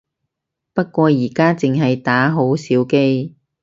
[0.73, 3.35] 不過而家淨係打好少機